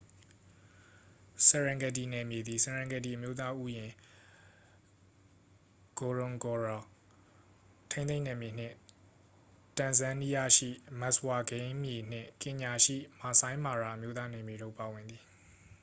[1.47, 3.93] serengeti နယ်မြေသည် serengeti အမျိုးသားဥယျာဉ်
[5.97, 6.79] ngorongoro
[7.91, 8.75] ထိန်းသိမ်းနယ်မြေနှင့်
[9.77, 10.69] တန်ဇန်နီးယားရှိ
[10.99, 15.21] မတ်စ်ဝါ ဂိမ်းမြေနှင့် ကင်ညာရှိ မာဆိုင်းမာရာ အမျိုးသား နယ်မြေတို့ပါဝင်သည်